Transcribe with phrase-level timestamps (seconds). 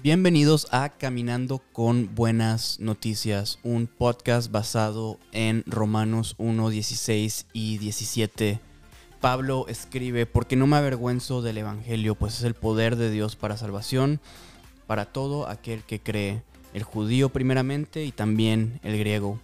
[0.00, 8.60] Bienvenidos a Caminando con Buenas Noticias, un podcast basado en Romanos 1, 16 y 17.
[9.20, 13.56] Pablo escribe, porque no me avergüenzo del Evangelio, pues es el poder de Dios para
[13.56, 14.20] salvación,
[14.86, 16.42] para todo aquel que cree,
[16.74, 19.40] el judío primeramente y también el griego,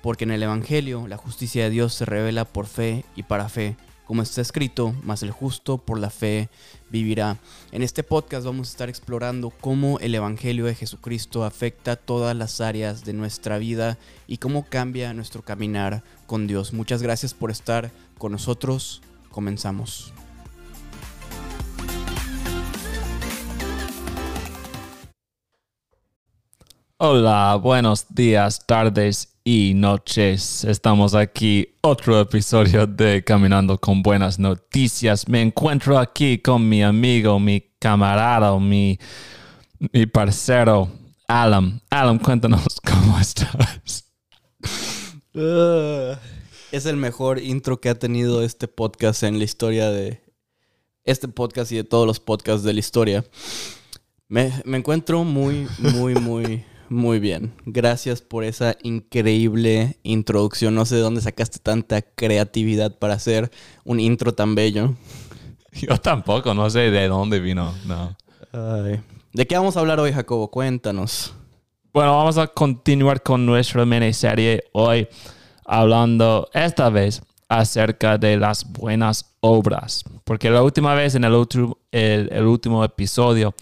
[0.00, 3.76] porque en el Evangelio la justicia de Dios se revela por fe y para fe
[4.08, 6.48] como está escrito, más el justo por la fe
[6.88, 7.36] vivirá.
[7.72, 12.62] En este podcast vamos a estar explorando cómo el Evangelio de Jesucristo afecta todas las
[12.62, 16.72] áreas de nuestra vida y cómo cambia nuestro caminar con Dios.
[16.72, 19.02] Muchas gracias por estar con nosotros.
[19.30, 20.14] Comenzamos.
[26.96, 30.62] Hola, buenos días, tardes y noches.
[30.64, 35.26] Estamos aquí, otro episodio de Caminando con Buenas Noticias.
[35.26, 38.98] Me encuentro aquí con mi amigo, mi camarada, mi,
[39.78, 40.90] mi parcero,
[41.26, 41.80] Alan.
[41.88, 44.04] Alan, cuéntanos cómo estás.
[45.32, 46.14] Uh,
[46.70, 50.20] es el mejor intro que ha tenido este podcast en la historia de
[51.04, 53.24] este podcast y de todos los podcasts de la historia.
[54.28, 57.54] Me, me encuentro muy, muy, muy muy bien.
[57.66, 60.74] Gracias por esa increíble introducción.
[60.74, 63.50] No sé de dónde sacaste tanta creatividad para hacer
[63.84, 64.94] un intro tan bello.
[65.72, 67.74] Yo tampoco, no sé de dónde vino.
[67.86, 68.16] No.
[69.32, 70.50] ¿De qué vamos a hablar hoy, Jacobo?
[70.50, 71.34] Cuéntanos.
[71.92, 75.08] Bueno, vamos a continuar con nuestra miniserie hoy,
[75.64, 80.04] hablando esta vez acerca de las buenas obras.
[80.24, 83.54] Porque la última vez, en el, último episodio,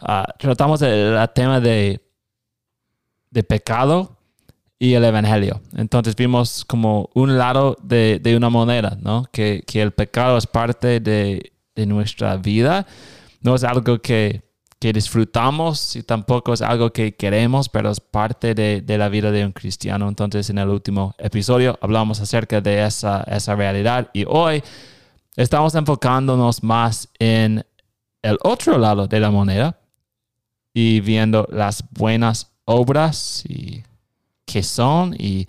[0.00, 2.03] ah, tratamos el tema de
[3.34, 4.16] de pecado
[4.78, 5.60] y el evangelio.
[5.76, 9.24] Entonces vimos como un lado de, una moneda, ¿no?
[9.32, 11.52] Que, el pecado es parte de,
[11.86, 12.86] nuestra vida,
[13.42, 14.42] no es algo que,
[14.80, 19.52] disfrutamos y tampoco es algo que queremos, pero es parte de, la vida de un
[19.52, 20.06] cristiano.
[20.08, 24.62] Entonces en el último episodio hablamos acerca de esa, esa realidad y hoy
[25.36, 27.64] estamos enfocándonos más en
[28.20, 29.78] el otro lado de la moneda
[30.74, 33.82] y viendo las buenas obras y
[34.44, 35.46] qué son y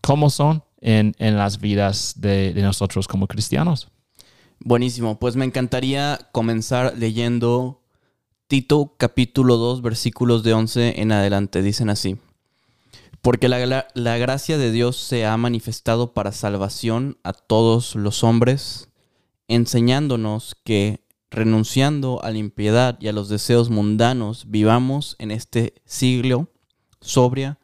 [0.00, 3.88] cómo son en, las vidas de, nosotros como cristianos.
[4.60, 7.82] Buenísimo, pues me encantaría comenzar leyendo
[8.46, 11.62] Tito capítulo 2 versículos de 11 en adelante.
[11.62, 12.18] Dicen así,
[13.22, 18.88] porque la, la gracia de Dios se ha manifestado para salvación a todos los hombres,
[19.48, 26.48] enseñándonos que renunciando a la impiedad y a los deseos mundanos, vivamos en este siglo
[27.00, 27.58] sobria,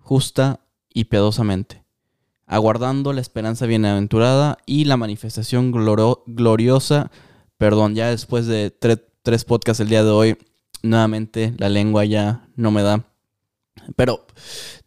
[0.00, 0.60] justa
[0.92, 1.84] y piadosamente,
[2.46, 5.72] aguardando la esperanza bienaventurada y la manifestación
[6.26, 7.10] gloriosa,
[7.56, 10.38] perdón, ya después de tres podcasts el día de hoy,
[10.82, 13.04] nuevamente la lengua ya no me da.
[13.96, 14.26] Pero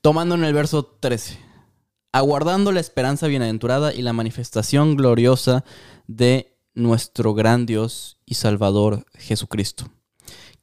[0.01, 1.39] tomando en el verso 13,
[2.11, 5.65] aguardando la esperanza bienaventurada y la manifestación gloriosa
[6.07, 9.89] de nuestro gran Dios y Salvador Jesucristo,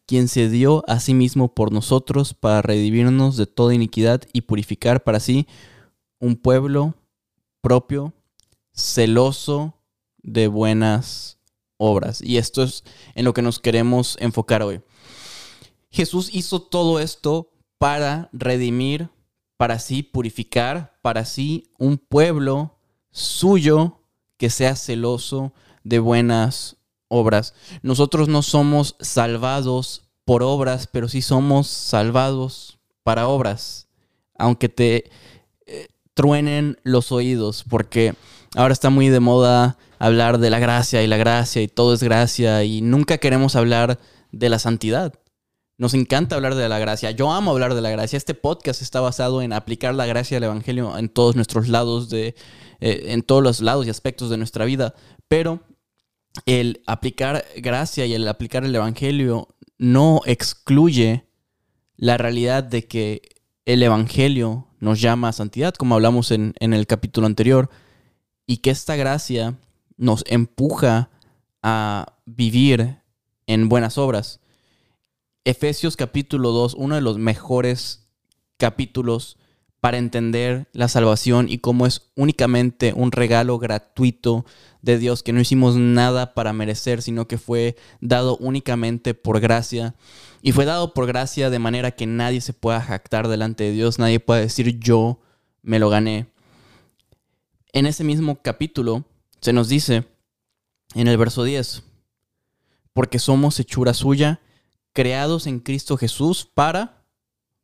[0.06, 5.02] quien se dio a sí mismo por nosotros para redimirnos de toda iniquidad y purificar
[5.02, 5.48] para sí
[6.20, 6.94] un pueblo
[7.60, 8.12] propio,
[8.72, 9.74] celoso
[10.22, 11.38] de buenas
[11.78, 12.22] obras.
[12.22, 12.84] Y esto es
[13.14, 14.82] en lo que nos queremos enfocar hoy.
[15.90, 19.10] Jesús hizo todo esto para redimir,
[19.56, 22.78] para sí purificar, para sí un pueblo
[23.10, 24.00] suyo
[24.36, 25.52] que sea celoso
[25.84, 26.76] de buenas
[27.08, 27.54] obras.
[27.82, 33.88] Nosotros no somos salvados por obras, pero sí somos salvados para obras.
[34.38, 35.10] Aunque te
[35.66, 38.14] eh, truenen los oídos, porque
[38.56, 42.02] ahora está muy de moda hablar de la gracia y la gracia y todo es
[42.02, 44.00] gracia y nunca queremos hablar
[44.32, 45.14] de la santidad.
[45.78, 47.10] Nos encanta hablar de la gracia.
[47.10, 48.16] Yo amo hablar de la gracia.
[48.16, 52.34] Este podcast está basado en aplicar la gracia del Evangelio en todos nuestros lados de,
[52.80, 54.94] eh, en todos los lados y aspectos de nuestra vida.
[55.28, 55.60] Pero
[56.46, 59.48] el aplicar gracia y el aplicar el Evangelio
[59.78, 61.26] no excluye
[61.96, 63.22] la realidad de que
[63.64, 67.70] el Evangelio nos llama a santidad, como hablamos en, el capítulo anterior,
[68.46, 69.58] y que esta gracia
[69.96, 71.10] nos empuja
[71.62, 72.98] a vivir
[73.46, 74.40] en buenas obras.
[75.44, 78.08] Efesios capítulo 2, uno de los mejores
[78.56, 79.36] capítulos
[79.82, 84.46] para entender la salvación y cómo es únicamente un regalo gratuito
[84.80, 89.96] de Dios, que no hicimos nada para merecer, sino que fue dado únicamente por gracia.
[90.40, 93.98] Y fue dado por gracia de manera que nadie se pueda jactar delante de Dios,
[93.98, 95.18] nadie pueda decir yo
[95.62, 96.28] me lo gané.
[97.72, 99.04] En ese mismo capítulo
[99.40, 100.04] se nos dice
[100.94, 101.82] en el verso 10,
[102.92, 104.40] porque somos hechura suya,
[104.92, 107.02] creados en Cristo Jesús para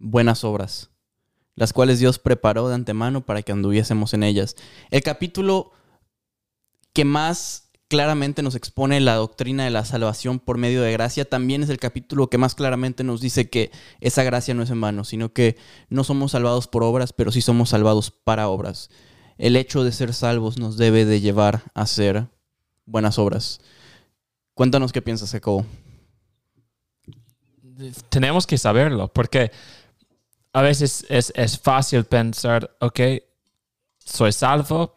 [0.00, 0.91] buenas obras,
[1.59, 4.55] las cuales Dios preparó de antemano para que anduviésemos en ellas.
[4.91, 5.73] El capítulo
[6.93, 11.63] que más claramente nos expone la doctrina de la salvación por medio de gracia, también
[11.63, 15.05] es el capítulo que más claramente nos dice que esa gracia no es en vano,
[15.05, 15.57] sino que
[15.89, 18.91] no somos salvados por obras, pero sí somos salvados para obras.
[19.37, 22.29] El hecho de ser salvos nos debe de llevar a hacer
[22.85, 23.61] buenas obras.
[24.55, 25.67] Cuéntanos qué piensas, Jacobo.
[28.11, 29.51] Tenemos que saberlo, porque
[30.59, 33.01] a veces es, es fácil pensar, ok,
[33.99, 34.97] soy salvo,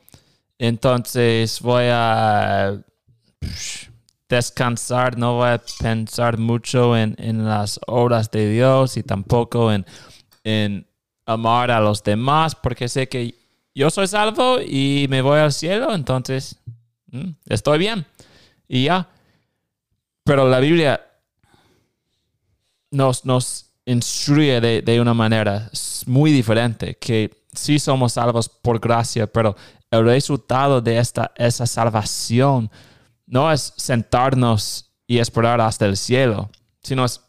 [0.58, 2.82] entonces voy a
[4.28, 9.86] descansar, no voy a pensar mucho en, las obras de Dios y tampoco en,
[10.44, 10.88] en
[11.26, 13.36] amar a los demás, porque sé que
[13.76, 16.58] yo soy salvo y me voy al cielo, entonces
[17.08, 18.06] mm, estoy bien.
[18.68, 19.10] Y ya.
[20.24, 21.02] Pero la Biblia
[22.92, 25.70] nos, nos instruye de, de, una manera
[26.06, 29.56] muy diferente, que sí somos salvos por gracia, pero
[29.90, 32.72] el resultado de esta, esa salvación
[33.26, 36.50] no es sentarnos y esperar hasta el cielo,
[36.82, 37.22] sino es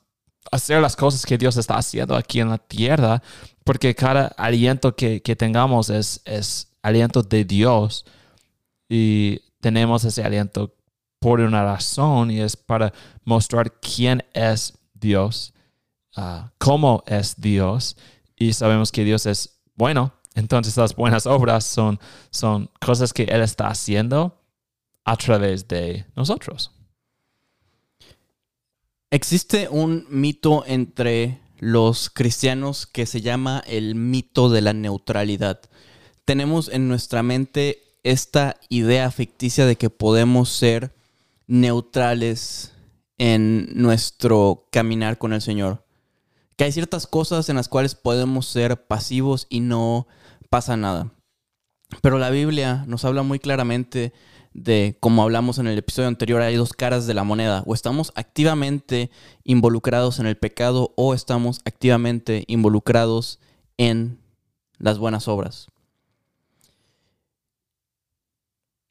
[0.50, 3.22] hacer las cosas que Dios está haciendo aquí en la tierra,
[3.64, 8.04] porque cada aliento que, tengamos es, es aliento de Dios
[8.88, 10.74] y tenemos ese aliento
[11.18, 12.92] por una razón y es para
[13.24, 15.54] mostrar quién es Dios,
[16.16, 17.96] uh, cómo es Dios
[18.36, 21.98] y sabemos que Dios es bueno entonces las buenas obras son,
[22.30, 24.40] son cosas que Él está haciendo
[25.04, 26.70] a través de nosotros.
[29.10, 35.60] Existe un mito entre los cristianos que se llama el mito de la neutralidad.
[36.24, 40.94] Tenemos en nuestra mente esta idea ficticia de que podemos ser
[41.46, 42.72] neutrales
[43.18, 45.84] en nuestro caminar con el Señor.
[46.56, 50.06] Que hay ciertas cosas en las cuales podemos ser pasivos y no
[50.50, 51.12] pasa nada.
[52.00, 54.12] Pero la Biblia nos habla muy claramente
[54.54, 57.62] de, como hablamos en el episodio anterior, hay dos caras de la moneda.
[57.66, 59.10] O estamos activamente
[59.44, 63.40] involucrados en el pecado o estamos activamente involucrados
[63.76, 64.18] en
[64.78, 65.68] las buenas obras.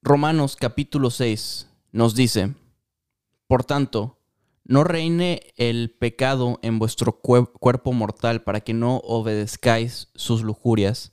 [0.02, 2.56] Romanos capítulo 6 nos dice,
[3.48, 4.18] por tanto,
[4.64, 11.12] no reine el pecado en vuestro cuerpo mortal para que no obedezcáis sus lujurias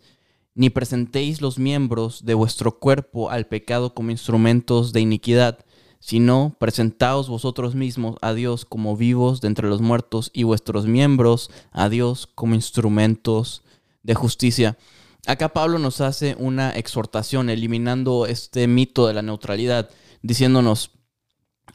[0.59, 5.65] ni presentéis los miembros de vuestro cuerpo al pecado como instrumentos de iniquidad,
[6.01, 11.49] sino presentaos vosotros mismos a Dios como vivos de entre los muertos y vuestros miembros
[11.71, 13.63] a Dios como instrumentos
[14.03, 14.77] de justicia.
[15.29, 19.91] Acá Pablo nos hace una exhortación eliminando este mito de la neutralidad,
[20.23, 20.91] diciéndonos,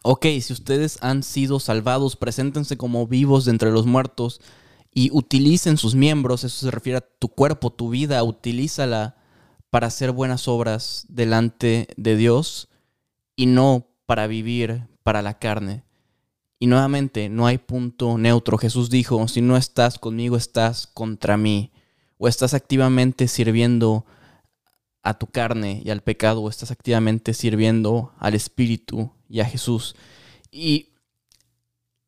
[0.01, 4.41] ok, si ustedes han sido salvados, preséntense como vivos de entre los muertos
[4.93, 9.15] y utilicen sus miembros, eso se refiere a tu cuerpo, tu vida, utilízala
[9.69, 12.69] para hacer buenas obras delante de Dios
[13.35, 15.83] y no para vivir para la carne.
[16.59, 18.57] Y nuevamente, no hay punto neutro.
[18.57, 21.71] Jesús dijo, si no estás conmigo, estás contra mí.
[22.17, 24.05] O estás activamente sirviendo
[25.03, 29.95] a tu carne y al pecado, estás activamente sirviendo al Espíritu y a Jesús.
[30.49, 30.93] Y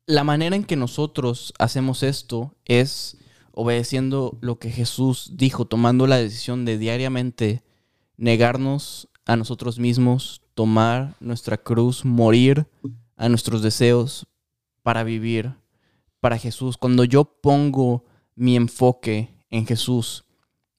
[0.06, 3.18] la manera en que nosotros hacemos esto es
[3.52, 7.62] obedeciendo lo que Jesús dijo, tomando la decisión de diariamente
[8.16, 12.66] negarnos a nosotros mismos, tomar nuestra cruz, morir
[13.16, 14.26] a nuestros deseos
[14.82, 15.54] para vivir
[16.20, 16.76] para Jesús.
[16.76, 20.25] Cuando yo pongo mi enfoque en Jesús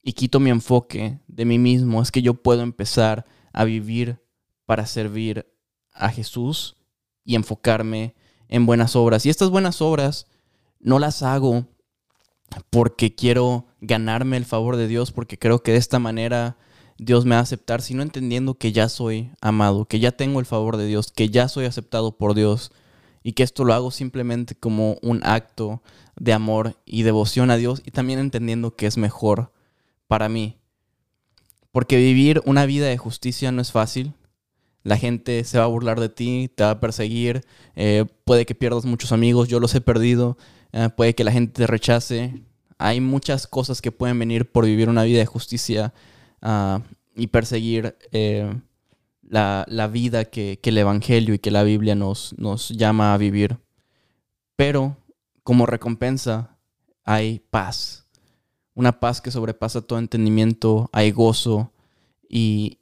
[0.07, 4.23] y quito mi enfoque de mí mismo, es que yo puedo empezar a vivir
[4.65, 5.53] para servir
[5.93, 6.77] a Jesús
[7.25, 8.15] y enfocarme
[8.47, 9.25] en buenas obras.
[9.25, 10.27] Y estas buenas obras
[10.79, 11.67] no las hago
[12.69, 16.55] porque quiero ganarme el favor de Dios, porque creo que de esta manera
[16.97, 20.45] Dios me va a aceptar, sino entendiendo que ya soy amado, que ya tengo el
[20.45, 22.71] favor de Dios, que ya soy aceptado por Dios
[23.23, 25.83] y que esto lo hago simplemente como un acto
[26.15, 29.51] de amor y devoción a Dios y también entendiendo que es mejor
[30.07, 30.57] para mí.
[31.71, 34.13] Porque vivir una vida de justicia no es fácil,
[34.87, 37.43] la gente se va a burlar de ti, te va a perseguir,
[37.75, 40.37] eh, puede que pierdas muchos amigos, yo los he perdido,
[40.71, 42.41] eh, puede que la gente te rechace.
[42.77, 45.93] Hay muchas cosas que pueden venir por vivir una vida de justicia
[46.41, 46.81] ah,
[47.15, 48.49] y perseguir eh,
[49.23, 53.57] la, vida que, que, el Evangelio y que la Biblia nos, nos llama a vivir.
[54.55, 54.95] Pero
[55.43, 56.57] como recompensa
[57.03, 58.06] hay paz,
[58.77, 61.73] una paz que sobrepasa todo entendimiento, hay gozo
[62.29, 62.79] y,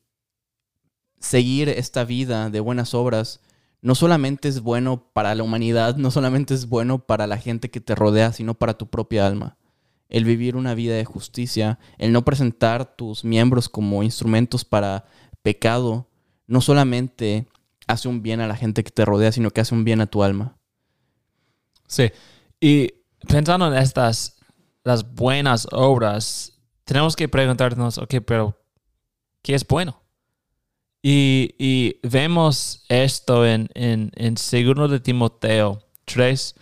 [1.26, 3.42] seguir esta vida de buenas obras
[3.82, 7.82] no solamente es bueno para la humanidad, no solamente es bueno para la gente que
[7.82, 9.58] te rodea, sino para tu propia alma.
[10.10, 15.06] El vivir una vida de justicia, el no presentar tus miembros como instrumentos para
[15.44, 16.08] pecado,
[16.48, 17.48] no solamente
[17.86, 20.08] hace un bien a la gente que te rodea, sino que hace un bien a
[20.08, 20.58] tu alma.
[21.88, 22.12] Sí,
[22.60, 22.92] y
[23.28, 24.35] pensando en estas,
[24.86, 26.54] las buenas obras,
[26.86, 28.56] tenemos que preguntarnos, ok, pero
[29.42, 30.02] ¿qué es bueno?
[31.02, 36.56] Y, vemos esto en, en, en 2 de Timoteo 3,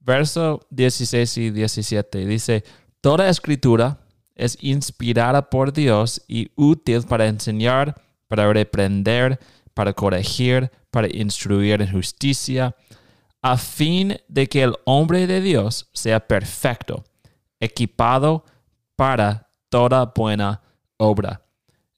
[0.00, 2.26] verso 16 y 17.
[2.26, 2.64] Dice,
[3.00, 4.00] toda escritura
[4.34, 9.38] es inspirada por Dios y útil para enseñar, para reprender,
[9.74, 12.74] para corregir, para instruir en justicia,
[13.42, 17.04] a fin de que el hombre de Dios sea perfecto,
[17.60, 18.44] equipado
[18.96, 20.62] para toda buena
[20.96, 21.42] obra.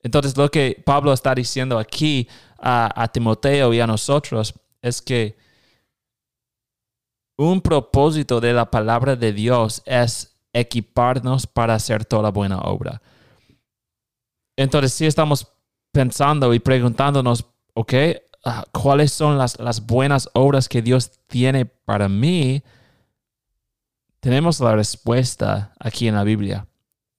[0.02, 5.36] Entonces lo que Pablo está diciendo aquí a, Timoteo y a nosotros es que
[7.36, 13.00] un propósito de la palabra de Dios es equiparnos para hacer toda buena obra.
[14.56, 15.46] Entonces, si estamos
[15.90, 17.94] pensando y preguntándonos, ok,
[18.44, 22.62] ah, ¿cuáles son las, las buenas obras que Dios tiene para mí?
[24.20, 26.66] Tenemos la respuesta aquí en la Biblia.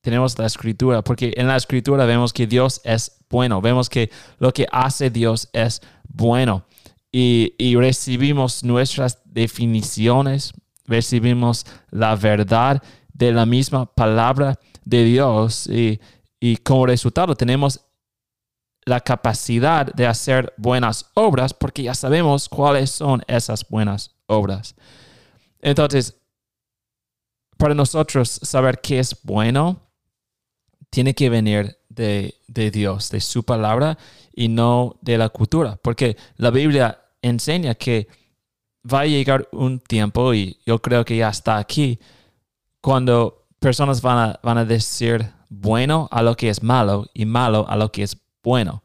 [0.01, 4.51] Tenemos la escritura, porque en la escritura vemos que Dios es bueno, vemos que lo
[4.53, 6.65] que hace Dios es bueno.
[7.11, 10.53] Y, recibimos nuestras definiciones,
[10.85, 12.81] recibimos la verdad
[13.13, 15.99] de la misma palabra de Dios y,
[16.39, 17.81] y como resultado tenemos
[18.85, 24.75] la capacidad de hacer buenas obras porque ya sabemos cuáles son esas buenas obras.
[25.59, 26.20] Entonces,
[27.61, 29.79] para nosotros saber qué es bueno,
[30.89, 33.99] tiene que venir de, Dios, de su palabra
[34.33, 38.07] y no de la cultura, porque la Biblia enseña que
[38.91, 41.99] va a llegar un tiempo, y yo creo que ya está aquí,
[42.81, 47.67] cuando personas van a, van a decir bueno a lo que es malo y malo
[47.69, 48.81] a lo que es bueno.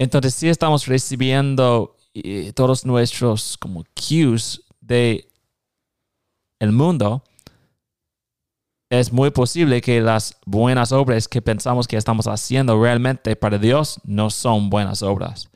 [0.00, 5.29] Entonces, si estamos recibiendo eh, todos nuestros como cues de
[6.60, 7.24] el mundo,
[8.90, 14.00] es muy posible que las buenas obras que pensamos que estamos haciendo realmente para Dios
[14.04, 15.48] no son buenas obras.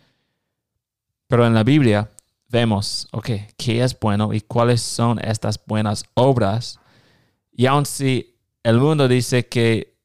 [1.28, 2.10] Pero en la Biblia
[2.48, 6.78] vemos, ok, qué es bueno y cuáles son estas buenas obras.
[7.52, 9.96] Y aun si el mundo dice que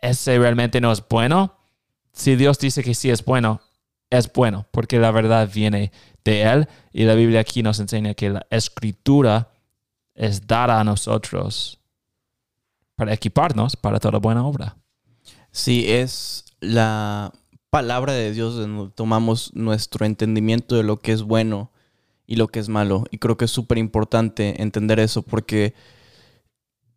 [0.00, 1.56] ese realmente no es bueno,
[2.12, 3.60] si Dios dice que sí es bueno,
[4.10, 5.90] es bueno, porque la verdad viene
[6.24, 9.50] de Él y la Biblia aquí nos enseña que la escritura
[10.16, 11.78] es dada a nosotros
[12.96, 14.76] para equiparnos para toda buena obra.
[15.52, 17.32] Sí, es la
[17.70, 21.70] palabra de Dios donde tomamos nuestro entendimiento de lo que es bueno
[22.26, 23.04] y lo que es malo.
[23.10, 25.74] Y creo que es súper importante entender eso porque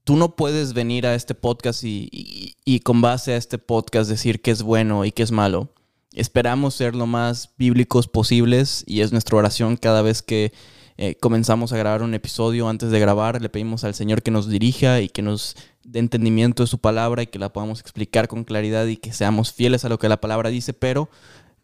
[0.06, 4.42] tú no puedes venir a este podcast y, y, con base a este podcast decir
[4.42, 5.74] que es bueno y que es malo.
[6.14, 10.52] Esperamos ser lo más bíblicos posibles y es nuestra oración cada vez que
[11.02, 12.68] eh, comenzamos a grabar un episodio.
[12.68, 16.64] Antes de grabar, le pedimos al Señor que nos dirija y que nos dé entendimiento
[16.64, 19.90] de su palabra y que la podamos explicar con claridad y que seamos fieles a
[19.90, 21.10] lo que la palabra dice, pero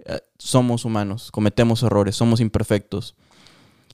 [0.05, 3.15] eh, somos humanos, cometemos errores, somos imperfectos.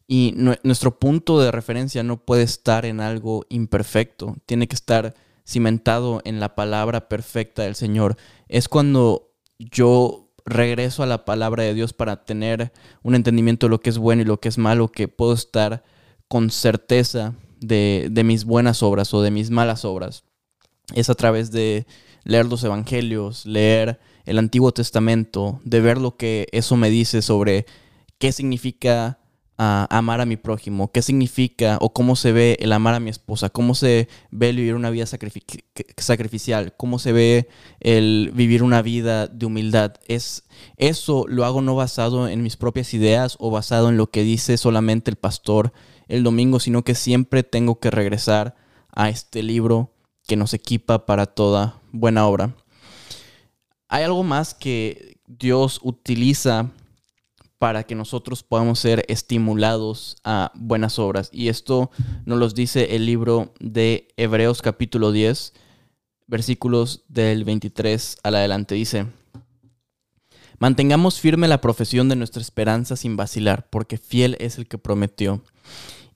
[0.07, 6.21] Y nuestro punto de referencia no puede estar en algo imperfecto, tiene que estar cimentado
[6.23, 8.15] en la palabra perfecta del Señor.
[8.47, 12.71] Es cuando yo regreso a la palabra de Dios para tener
[13.03, 15.83] un entendimiento de lo que es bueno y lo que es malo, que puedo estar
[16.27, 20.23] con certeza de, mis buenas obras o de mis malas obras.
[20.93, 21.85] Es a través de
[22.23, 27.65] leer los evangelios, leer el Antiguo Testamento, de ver lo que eso me dice sobre
[28.17, 29.19] qué significa
[29.57, 33.49] amar a mi prójimo, qué significa o cómo se ve el amar a mi esposa,
[33.49, 37.47] cómo se ve el vivir una vida sacrificial, cómo se ve
[37.79, 39.93] el vivir una vida de humildad.
[40.07, 40.45] Es,
[40.77, 44.57] eso lo hago no basado en mis propias ideas o basado en lo que dice
[44.57, 45.73] solamente el pastor
[46.07, 48.55] el domingo, sino que siempre tengo que regresar
[48.91, 49.93] a este libro
[50.27, 52.55] que nos equipa para toda buena obra.
[53.87, 56.71] Hay algo más que Dios utiliza
[57.61, 61.29] para que nosotros podamos ser estimulados a buenas obras.
[61.31, 61.91] Y esto
[62.25, 65.53] nos lo dice el libro de Hebreos capítulo 10,
[66.25, 68.73] versículos del 23 al adelante.
[68.73, 69.05] Dice,
[70.57, 75.43] mantengamos firme la profesión de nuestra esperanza sin vacilar, porque fiel es el que prometió.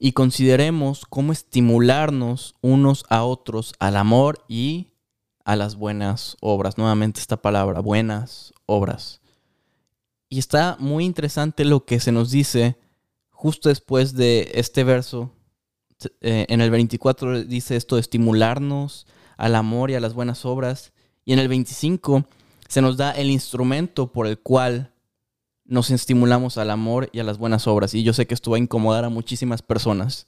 [0.00, 4.88] Y consideremos cómo estimularnos unos a otros al amor y
[5.44, 6.76] a las buenas obras.
[6.76, 9.20] Nuevamente esta palabra, buenas obras.
[10.28, 12.76] Y está muy interesante lo que se nos dice
[13.30, 15.30] justo después de este verso.
[16.20, 19.06] Eh, en el 24 dice esto, estimularnos
[19.36, 20.92] al amor y a las buenas obras.
[21.24, 22.26] Y en el 25
[22.68, 24.92] se nos da el instrumento por el cual
[25.64, 27.94] nos estimulamos al amor y a las buenas obras.
[27.94, 30.26] Y yo sé que esto va a incomodar a muchísimas personas.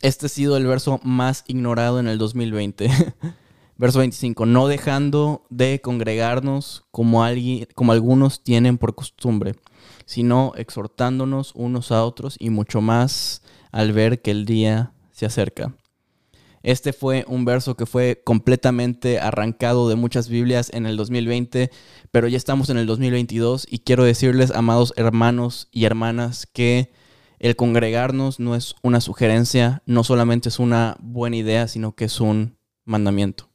[0.00, 2.90] Este ha sido el verso más ignorado en el 2020.
[3.80, 4.44] verso 25.
[4.44, 9.54] No dejando de congregarnos como, alguien, como algunos tienen por costumbre,
[10.04, 15.74] sino exhortándonos unos a otros y mucho más al ver que el día se acerca.
[16.62, 21.70] Este fue un verso que fue completamente arrancado de muchas Biblias en el 2020,
[22.10, 26.92] pero ya estamos en el 2022 y quiero decirles, amados hermanos y hermanas, que
[27.38, 32.20] el congregarnos no es una sugerencia, no solamente es una buena idea, sino que es
[32.20, 33.49] un mandamiento.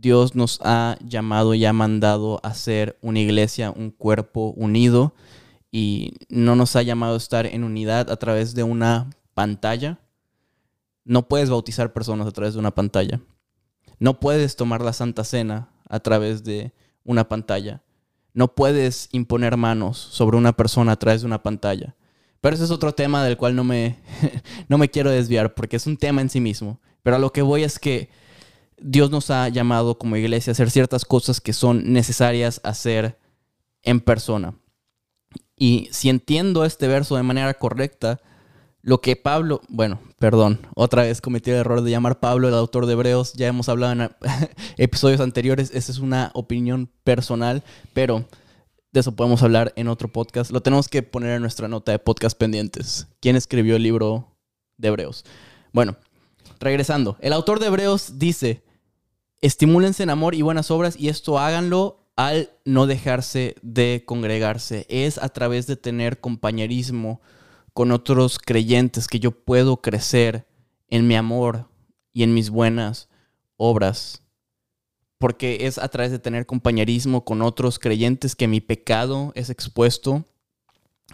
[0.00, 5.14] Dios nos ha llamado y ha mandado a ser una iglesia, un cuerpo unido,
[5.70, 10.00] y no nos ha llamado a estar en unidad a través de una pantalla,
[11.04, 13.20] no puedes bautizar personas a través de una pantalla.
[13.98, 16.72] No puedes tomar la Santa Cena a través de
[17.04, 17.82] una pantalla.
[18.32, 21.94] No puedes imponer manos sobre una persona a través de una pantalla.
[22.40, 23.98] Pero ese es otro tema del cual no me,
[24.68, 26.80] no me quiero desviar porque es un tema en sí mismo.
[27.02, 28.08] Pero a lo que voy es que
[28.80, 33.18] Dios nos ha llamado como iglesia a hacer ciertas cosas que son necesarias hacer
[33.82, 34.54] en persona.
[35.56, 38.20] Y si entiendo este verso de manera correcta,
[38.82, 42.86] lo que Pablo, bueno, perdón, otra vez cometí el error de llamar Pablo el autor
[42.86, 44.10] de Hebreos, ya hemos hablado en
[44.78, 48.24] episodios anteriores, esa es una opinión personal, pero
[48.92, 50.50] de eso podemos hablar en otro podcast.
[50.50, 53.06] Lo tenemos que poner en nuestra nota de podcast pendientes.
[53.20, 54.34] ¿Quién escribió el libro
[54.78, 55.24] de Hebreos?
[55.72, 55.96] Bueno,
[56.58, 58.64] regresando, el autor de Hebreos dice,
[59.40, 64.86] estimúlense en amor y buenas obras y esto háganlo al no dejarse de congregarse.
[64.88, 67.20] Es a través de tener compañerismo
[67.72, 70.46] con otros creyentes, que yo puedo crecer
[70.88, 71.70] en mi amor
[72.12, 73.08] y en mis buenas
[73.56, 74.22] obras.
[75.18, 80.26] Porque es a través de tener compañerismo con otros creyentes que mi pecado es expuesto,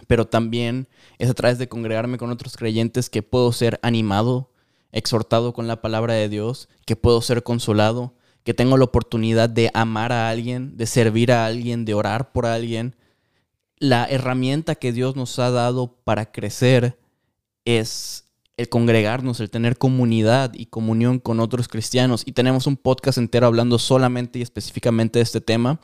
[0.07, 0.87] pero también
[1.19, 4.51] es a través de congregarme con otros creyentes que puedo ser animado,
[4.91, 8.16] exhortado con la palabra de Dios, que puedo ser consolado,
[8.47, 12.45] que tengo la oportunidad de amar a alguien, de servir a alguien, de orar por
[12.45, 12.95] alguien,
[13.77, 16.97] la herramienta que Dios nos ha dado para crecer
[17.65, 18.23] es
[18.55, 22.23] el congregarnos, el tener comunidad y comunión con otros cristianos.
[22.25, 25.81] Y tenemos un podcast entero hablando solamente y específicamente de este tema.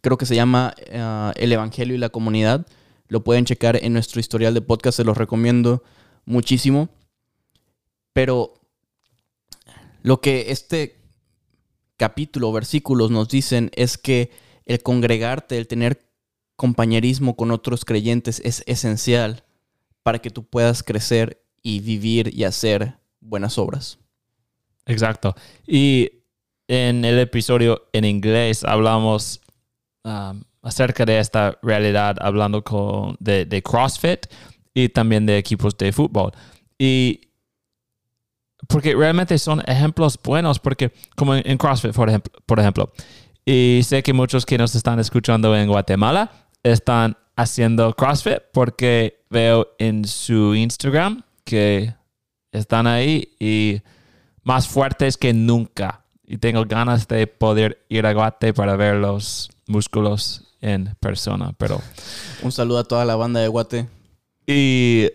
[0.00, 2.66] Creo que se llama eh, El Evangelio y la Comunidad.
[3.08, 5.82] Lo pueden checar en nuestro historial de podcast, se los recomiendo
[6.24, 6.88] muchísimo.
[8.14, 8.54] Pero
[10.02, 10.99] lo que este
[12.00, 14.30] capítulo, versículos nos dicen es que
[14.64, 16.00] el congregarte, el tener
[16.56, 19.44] compañerismo con otros creyentes es esencial
[20.02, 23.98] para que tú puedas crecer y vivir y hacer buenas obras.
[24.86, 25.34] Exacto.
[25.66, 26.10] Y
[26.68, 29.42] en el episodio en inglés hablamos
[30.04, 34.24] um, acerca de esta realidad, hablando con, de, CrossFit
[34.72, 36.32] y también de equipos de fútbol.
[36.78, 37.29] Y
[38.70, 42.92] porque realmente son ejemplos buenos, porque como en, CrossFit, por ejemplo, por ejemplo,
[43.44, 46.30] y sé que muchos que nos están escuchando en Guatemala
[46.62, 51.94] están haciendo CrossFit porque veo en su Instagram que
[52.52, 53.80] están ahí y
[54.42, 56.04] más fuertes que nunca.
[56.24, 61.52] Y tengo ganas de poder ir a Guate para ver los músculos en persona.
[61.58, 61.80] Pero
[62.42, 63.88] un saludo a toda la banda de Guate.
[64.46, 65.08] Y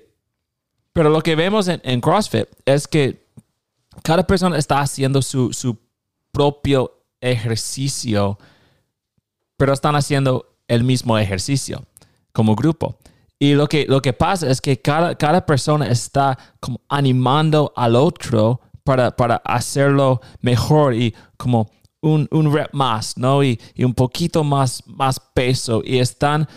[0.95, 3.24] pero lo que vemos en, CrossFit es que
[4.03, 5.77] cada persona está haciendo su, su
[6.31, 8.37] propio ejercicio,
[9.57, 11.85] pero están haciendo el mismo ejercicio
[12.31, 12.97] como grupo.
[13.39, 17.95] Y lo que, lo que pasa es que cada, cada persona está como animando al
[17.95, 21.69] otro para, para hacerlo mejor y como
[22.01, 23.43] un, un rep más, ¿no?
[23.43, 26.47] Y, y, un poquito más, más peso y están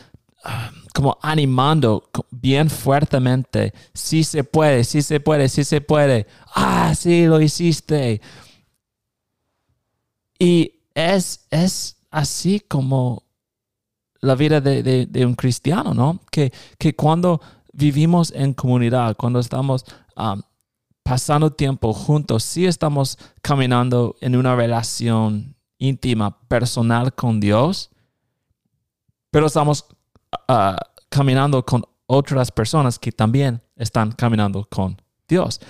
[0.95, 3.73] como animando bien fuertemente.
[3.95, 6.27] Sí se puede, sí se puede, sí se puede.
[6.55, 8.21] Ah, sí, lo hiciste.
[10.39, 13.25] Y es, es así como
[14.21, 16.21] la vida de, un cristiano, ¿no?
[16.31, 17.41] Que, que, cuando
[17.73, 19.85] vivimos en comunidad, cuando estamos
[20.17, 20.41] um,
[21.03, 27.91] pasando tiempo juntos, sí estamos caminando en una relación íntima, personal con Dios,
[29.31, 29.87] pero estamos
[30.49, 30.77] uh,
[31.09, 35.61] caminando con otras personas que también están caminando con Dios.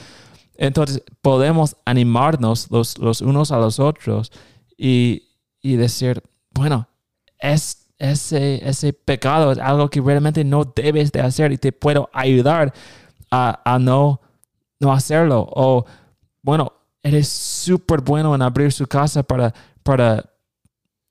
[0.57, 4.33] Entonces podemos animarnos los, los unos a los otros
[4.77, 5.29] y,
[5.61, 6.89] y decir, bueno,
[7.39, 12.09] es ese, ese pecado es algo que realmente no debes de hacer y te puedo
[12.13, 12.73] ayudar
[13.31, 14.21] a, no,
[14.81, 15.49] no hacerlo.
[15.51, 15.85] O,
[16.43, 20.25] bueno, eres súper bueno en abrir su casa para, para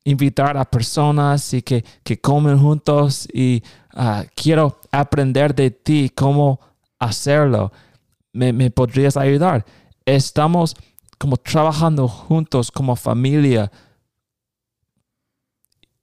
[0.08, 3.62] invitar a personas y que, que comen juntos y
[3.93, 6.62] ah, quiero aprender de ti cómo
[6.98, 7.74] hacerlo.
[8.32, 9.65] Me, me podrías ayudar.
[10.06, 10.78] Estamos
[11.17, 13.70] como trabajando juntos como familia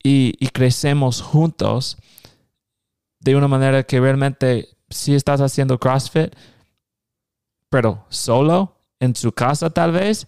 [0.03, 1.97] y, y, crecemos juntos
[3.21, 6.35] de una manera que realmente si estás haciendo CrossFit,
[7.71, 10.27] pero solo en su casa tal vez,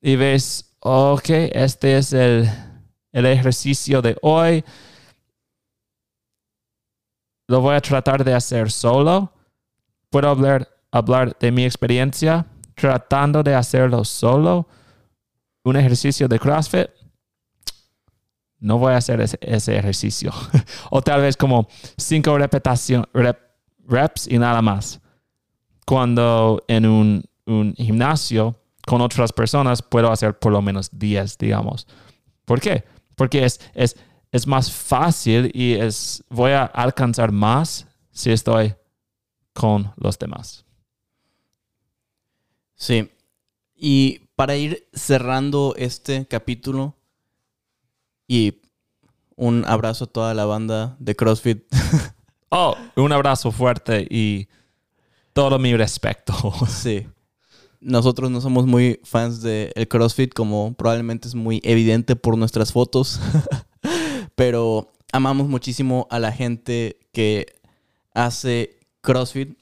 [0.00, 2.48] y ves, ok, este es el,
[3.12, 4.64] el ejercicio de hoy,
[7.46, 9.32] lo voy a tratar de hacer solo.
[10.10, 12.46] Puedo hablar, hablar de mi experiencia
[12.78, 14.68] tratando de hacerlo solo,
[15.64, 16.88] un ejercicio de CrossFit,
[18.60, 20.32] no voy a hacer ese, ejercicio.
[20.90, 23.06] o tal vez como cinco repetición,
[23.86, 25.00] reps y nada más.
[25.84, 31.86] Cuando en un, un, gimnasio con otras personas puedo hacer por lo menos 10, digamos.
[32.44, 32.84] ¿Por qué?
[33.18, 33.96] Porque es, es,
[34.30, 38.74] es más fácil y es, voy a alcanzar más si estoy
[39.52, 40.64] con los demás.
[42.76, 43.10] Sí.
[43.74, 46.96] Y para ir cerrando este capítulo
[48.28, 48.62] y
[49.34, 51.64] un abrazo a toda la banda de CrossFit.
[52.50, 54.48] oh, un abrazo fuerte y
[55.32, 56.34] todo mi respeto.
[56.68, 57.04] sí.
[57.80, 62.72] Nosotros no somos muy fans del el CrossFit, como probablemente es muy evidente por nuestras
[62.72, 63.20] fotos.
[64.34, 67.46] Pero amamos muchísimo a la gente que
[68.14, 69.56] hace CrossFit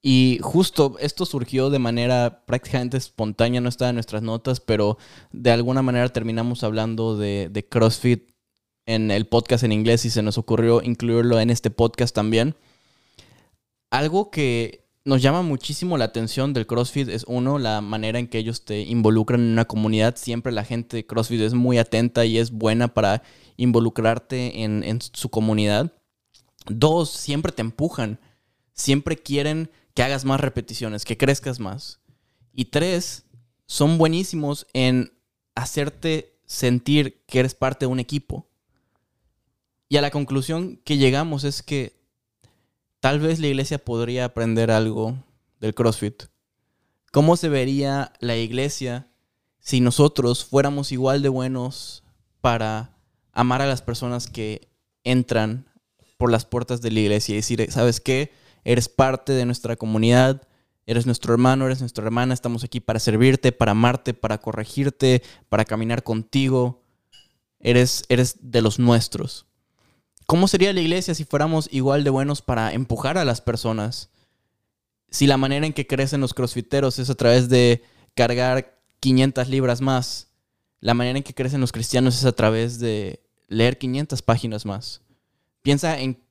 [0.00, 4.96] y justo esto surgió de manera prácticamente espontánea, no estaba en nuestras notas, pero
[5.32, 8.30] de alguna manera terminamos hablando de, de, CrossFit
[8.86, 12.54] en el podcast en inglés y se nos ocurrió incluirlo en este podcast también.
[13.90, 18.38] Algo que nos llama muchísimo la atención del CrossFit es uno, la manera en que
[18.38, 20.16] ellos te involucran en una comunidad.
[20.16, 23.22] Siempre la gente de CrossFit es muy atenta y es buena para
[23.56, 25.92] involucrarte en, en su comunidad.
[26.66, 28.20] Dos, siempre te empujan.
[28.74, 32.00] Siempre quieren que hagas más repeticiones, que crezcas más.
[32.52, 33.24] Y tres,
[33.66, 35.12] son buenísimos en
[35.54, 38.48] hacerte sentir que eres parte de un equipo.
[39.88, 41.97] Y a la conclusión que llegamos es que
[43.00, 45.16] tal vez la iglesia podría aprender algo
[45.60, 46.24] del CrossFit.
[47.12, 49.10] ¿Cómo se vería la iglesia
[49.58, 52.04] si nosotros fuéramos igual de buenos
[52.40, 52.96] para
[53.32, 54.68] amar a las personas que
[55.04, 55.66] entran
[56.16, 58.32] por las puertas de la iglesia y decir, ¿sabes qué?
[58.68, 60.42] eres parte de nuestra comunidad,
[60.86, 65.64] eres nuestro hermano, eres nuestra hermana, estamos aquí para servirte, para amarte, para corregirte, para
[65.64, 66.82] caminar contigo.
[67.60, 69.46] Eres, eres de los nuestros.
[70.28, 74.10] ¿Cómo sería la iglesia si fuéramos igual de buenos para empujar a las personas?
[75.08, 77.82] Si la manera en que crecen los crossfiteros es a través de
[78.14, 80.28] cargar 500 libras más,
[80.80, 85.00] la manera en que crecen los cristianos es a través de leer 500 páginas más.
[85.62, 86.22] Piensa en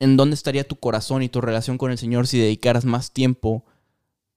[0.00, 3.64] en dónde estaría tu corazón y tu relación con el Señor si dedicaras más tiempo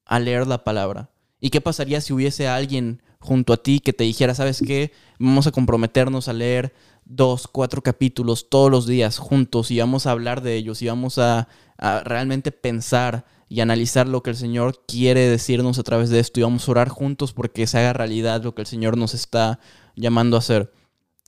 [0.06, 1.10] a leer la palabra.
[1.40, 5.48] ¿Y qué pasaría si hubiese alguien junto a ti que te dijera, sabes qué, vamos
[5.48, 6.74] a comprometernos a leer
[7.06, 11.18] dos, cuatro capítulos todos los días juntos y vamos a hablar de ellos y vamos
[11.18, 11.48] a,
[12.04, 16.44] realmente pensar y analizar lo que el Señor quiere decirnos a través de esto y
[16.44, 19.60] vamos a orar juntos porque se haga realidad lo que el Señor nos está
[19.96, 20.72] llamando a hacer.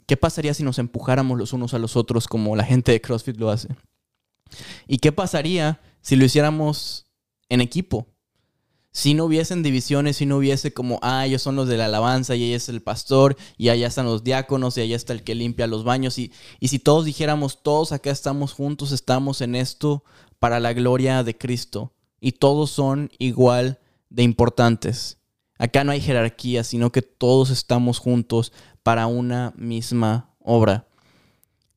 [0.06, 3.38] ¿Qué pasaría si nos empujáramos los unos a los otros como la gente de CrossFit
[3.38, 3.70] lo hace?
[4.88, 7.08] ¿Y qué pasaría si lo hiciéramos
[7.50, 8.13] en equipo?
[8.94, 12.36] Si no hubiesen divisiones, si no hubiese como, ah, ellos son los de la alabanza
[12.36, 15.36] y ella es el pastor y allá están los diáconos y allá está el que
[15.36, 16.18] limpia los baños.
[16.18, 20.04] Y, y si todos dijéramos, todos acá estamos juntos, estamos en esto
[20.40, 23.80] para la gloria de Cristo y todos son igual
[24.10, 25.18] de importantes.
[25.58, 28.54] Acá no hay jerarquía, sino que todos estamos juntos
[28.84, 30.88] para una misma obra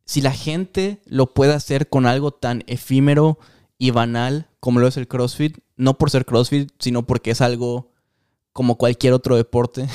[0.06, 3.38] si la gente lo puede hacer con algo tan efímero
[3.76, 7.92] y banal como lo es el CrossFit, no por ser CrossFit, sino porque es algo
[8.52, 9.86] como cualquier otro deporte.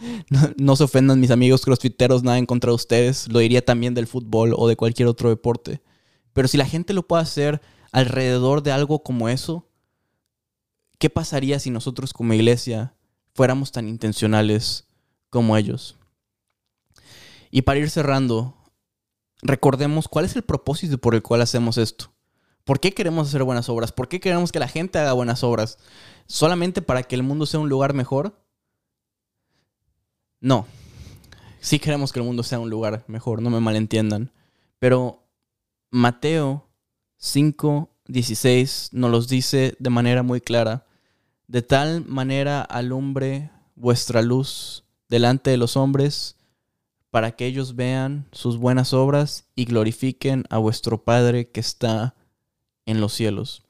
[0.58, 3.28] no, se ofendan mis amigos crossfiteros, nada en contra de ustedes.
[3.28, 5.80] Lo diría también del fútbol o de cualquier otro deporte.
[6.34, 9.66] Pero si la gente lo puede hacer alrededor de algo como eso,
[10.98, 12.94] ¿qué pasaría si nosotros como iglesia
[13.34, 14.86] fuéramos tan intencionales
[15.30, 15.96] como ellos?
[17.50, 18.54] Y para ir cerrando,
[19.42, 22.12] recordemos cuál es el propósito por el cual hacemos esto.
[22.70, 23.90] ¿Por qué queremos hacer buenas obras?
[23.90, 25.76] ¿Por qué queremos que la gente haga buenas obras?
[26.28, 28.40] ¿Solamente para que el mundo sea un lugar mejor?
[30.38, 30.68] No.
[31.58, 34.30] Sí queremos que el mundo sea un lugar mejor, no me malentiendan.
[34.78, 35.26] Pero
[35.90, 36.68] Mateo
[37.16, 40.86] 5, 16 nos los dice de manera muy clara.
[41.48, 46.36] De tal manera alumbre vuestra luz delante de los hombres,
[47.10, 52.14] para que ellos vean sus buenas obras y glorifiquen a vuestro Padre que está
[52.90, 53.62] en los cielos.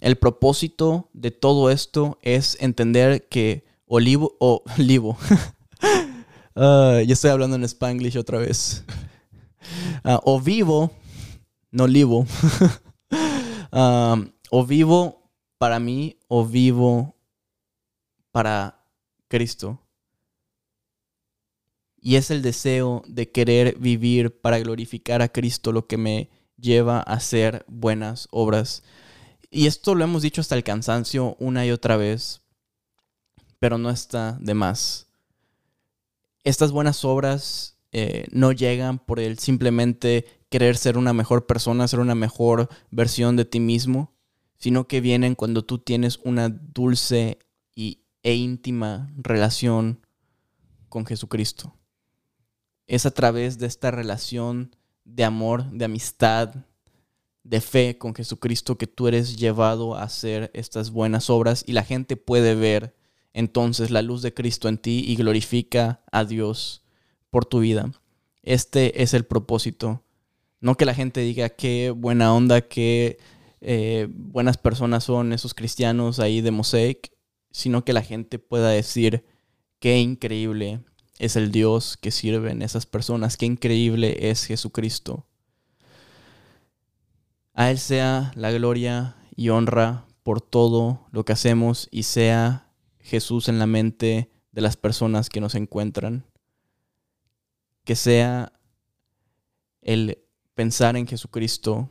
[0.00, 5.16] El propósito de todo esto es entender que olivo o olivo.
[6.56, 8.84] Ah, ya estoy hablando en spanglish otra vez.
[10.02, 10.90] Ah, o vivo,
[11.70, 12.26] no olivo.
[13.70, 14.16] Ah,
[14.50, 17.14] o vivo para mí o vivo
[18.32, 18.82] para
[19.28, 19.80] Cristo.
[22.00, 26.98] Y es el deseo de querer vivir para glorificar a Cristo lo que me lleva
[26.98, 28.82] a hacer buenas obras.
[29.50, 32.42] Y esto lo hemos dicho hasta el cansancio una y otra vez,
[33.58, 35.08] pero no está de más.
[36.44, 42.00] Estas buenas obras eh, no llegan por el simplemente querer ser una mejor persona, ser
[42.00, 44.12] una mejor versión de ti mismo,
[44.58, 47.38] sino que vienen cuando tú tienes una dulce
[47.74, 50.06] y, e íntima relación
[50.88, 51.74] con Jesucristo.
[52.86, 54.76] Es a través de esta relación
[55.14, 56.54] de amor, de amistad,
[57.42, 61.84] de fe con Jesucristo que tú eres llevado a hacer estas buenas obras y la
[61.84, 62.94] gente puede ver
[63.32, 66.84] entonces la luz de Cristo en ti y glorifica a Dios
[67.30, 67.90] por tu vida.
[68.42, 70.02] Este es el propósito.
[70.60, 73.18] No que la gente diga qué buena onda, qué
[73.60, 77.12] eh, buenas personas son esos cristianos ahí de Mosaic,
[77.50, 79.24] sino que la gente pueda decir
[79.78, 80.80] qué increíble
[81.20, 85.26] es el Dios que sirven esas personas, qué increíble es Jesucristo.
[87.52, 93.48] A Él sea la gloria y honra por todo lo que hacemos y sea Jesús
[93.48, 96.24] en la mente de las personas que nos encuentran.
[97.84, 98.54] Que sea
[99.82, 101.90] el pensar en Jesucristo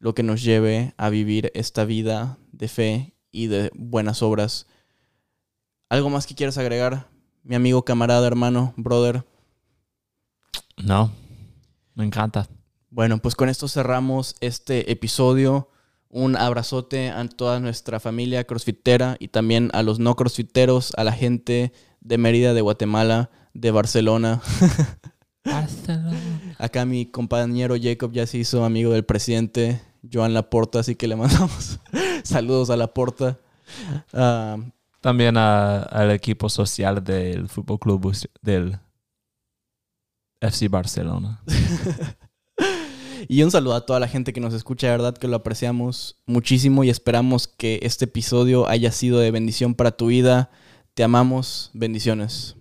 [0.00, 4.66] lo que nos lleve a vivir esta vida de fe y de buenas obras.
[5.88, 7.13] ¿Algo más que quieras agregar,
[7.44, 9.24] mi amigo, camarada, hermano, brother?
[10.76, 11.12] No,
[11.94, 12.48] me encanta.
[12.90, 15.68] Bueno, pues con esto cerramos este episodio.
[16.08, 21.12] Un abrazote a toda nuestra familia crossfitera y también a los no crossfiteros, a la
[21.12, 24.40] gente de Mérida, de Guatemala, de Barcelona.
[25.44, 26.54] Barcelona.
[26.58, 31.16] Acá mi compañero Jacob ya se hizo amigo del presidente Joan Laporta, así que le
[31.16, 31.80] mandamos
[32.22, 33.38] saludos a Laporta.
[34.12, 34.56] Ah,
[35.04, 38.78] También al equipo social del Fútbol Club del
[40.40, 41.42] FC Barcelona.
[43.28, 46.16] y un saludo a toda la gente que nos escucha, de verdad que lo apreciamos
[46.24, 50.50] muchísimo y esperamos que este episodio haya sido de bendición para tu vida.
[50.94, 52.56] Te amamos, bendiciones.